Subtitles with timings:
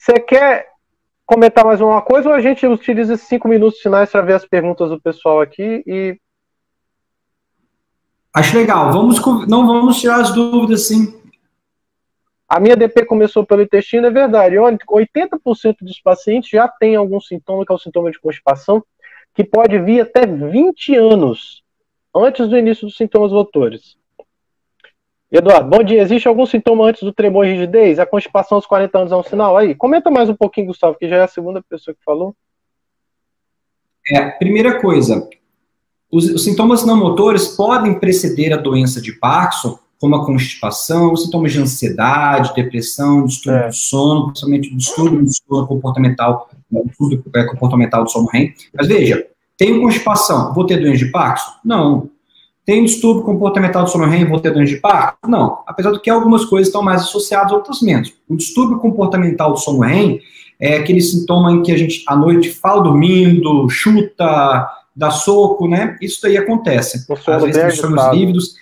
[0.00, 0.66] Você quer
[1.26, 4.46] comentar mais uma coisa ou a gente utiliza esses cinco minutos finais para ver as
[4.46, 6.18] perguntas do pessoal aqui e.
[8.32, 8.90] Acho legal.
[8.90, 11.20] Vamos, não vamos tirar as dúvidas, sim.
[12.48, 14.56] A minha DP começou pelo intestino, é verdade.
[14.56, 18.82] 80% dos pacientes já tem algum sintoma, que é o sintoma de constipação,
[19.34, 21.62] que pode vir até 20 anos
[22.16, 23.99] antes do início dos sintomas motores.
[25.30, 26.02] Eduardo, bom dia.
[26.02, 28.00] Existe algum sintoma antes do tremor e rigidez?
[28.00, 29.56] A constipação aos 40 anos é um sinal?
[29.56, 32.34] Aí, comenta mais um pouquinho, Gustavo, que já é a segunda pessoa que falou.
[34.10, 35.28] É, primeira coisa,
[36.10, 41.52] os, os sintomas não motores podem preceder a doença de Parkinson, como a constipação, sintomas
[41.52, 43.68] de ansiedade, depressão, distúrbio é.
[43.68, 48.52] do sono, principalmente distúrbio do sono comportamental, né, distúrbio é, comportamental do sono REM.
[48.74, 49.24] Mas veja,
[49.56, 51.52] tenho constipação, vou ter doença de Parkinson?
[51.64, 52.10] Não.
[52.64, 55.30] Tem distúrbio comportamental do sono REM, doença de Parkinson?
[55.30, 55.58] Não.
[55.66, 58.12] Apesar de que algumas coisas estão mais associadas, outras menos.
[58.28, 60.20] O distúrbio comportamental do sono REM
[60.60, 65.96] é aquele sintoma em que a gente, à noite, fala dormindo, chuta, dá soco, né?
[66.00, 67.06] Isso daí acontece.
[67.26, 68.54] Às vezes tem sonhos lívidos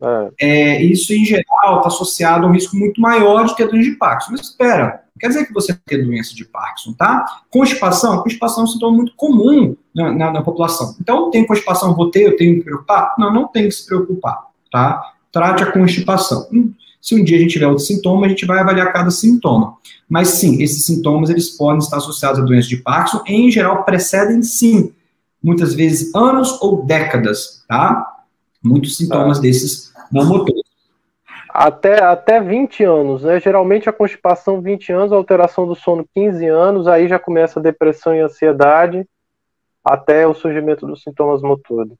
[0.00, 0.30] é.
[0.40, 3.96] É, isso, em geral, está associado a um risco muito maior de ter doença de
[3.96, 4.32] Parkinson.
[4.32, 7.24] Mas espera, quer dizer que você tem doença de Parkinson, tá?
[7.50, 10.94] Constipação, constipação é um sintoma muito comum na, na, na, população.
[11.00, 13.14] Então, tem constipação, vou ter, eu tenho que me preocupar?
[13.18, 15.02] Não, não tem que se preocupar, tá?
[15.32, 16.48] Trate a constipação.
[16.52, 19.76] Hum, se um dia a gente tiver outro sintoma, a gente vai avaliar cada sintoma.
[20.08, 23.84] Mas sim, esses sintomas eles podem estar associados a doença de Parkinson e, em geral,
[23.84, 24.92] precedem sim,
[25.42, 28.17] muitas vezes anos ou décadas, tá?
[28.62, 29.40] Muitos sintomas ah.
[29.40, 30.62] desses não motores.
[31.48, 33.40] Até, até 20 anos, né?
[33.40, 37.62] Geralmente a constipação 20 anos, a alteração do sono 15 anos, aí já começa a
[37.62, 39.06] depressão e ansiedade,
[39.84, 41.96] até o surgimento dos sintomas motores.